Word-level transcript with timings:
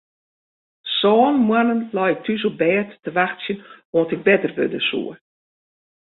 Sân 0.99 1.31
moannen 1.47 1.81
lei 1.95 2.11
ik 2.13 2.19
thús 2.25 2.43
op 2.49 2.55
bêd 2.61 2.87
te 3.03 3.09
wachtsjen 3.17 3.59
oant 3.95 4.13
ik 4.15 4.25
better 4.27 4.51
wurde 4.57 4.81
soe. 4.89 5.13